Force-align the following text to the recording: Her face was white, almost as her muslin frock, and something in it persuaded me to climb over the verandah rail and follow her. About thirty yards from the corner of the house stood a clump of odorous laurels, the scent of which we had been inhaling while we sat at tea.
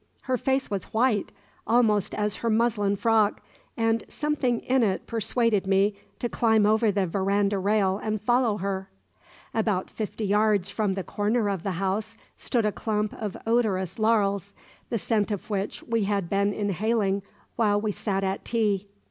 Her 0.21 0.35
face 0.35 0.71
was 0.71 0.85
white, 0.85 1.31
almost 1.67 2.15
as 2.15 2.37
her 2.37 2.49
muslin 2.49 2.95
frock, 2.95 3.39
and 3.77 4.03
something 4.09 4.61
in 4.61 4.81
it 4.81 5.05
persuaded 5.05 5.67
me 5.67 5.93
to 6.17 6.27
climb 6.27 6.65
over 6.65 6.91
the 6.91 7.05
verandah 7.05 7.59
rail 7.59 7.99
and 8.01 8.19
follow 8.19 8.57
her. 8.57 8.89
About 9.53 9.91
thirty 9.91 10.25
yards 10.25 10.71
from 10.71 10.95
the 10.95 11.03
corner 11.03 11.49
of 11.51 11.61
the 11.61 11.73
house 11.73 12.17
stood 12.35 12.65
a 12.65 12.71
clump 12.71 13.13
of 13.13 13.37
odorous 13.45 13.99
laurels, 13.99 14.53
the 14.89 14.97
scent 14.97 15.29
of 15.29 15.51
which 15.51 15.83
we 15.83 16.05
had 16.05 16.27
been 16.31 16.51
inhaling 16.51 17.21
while 17.55 17.79
we 17.79 17.91
sat 17.91 18.23
at 18.23 18.43
tea. 18.43 18.87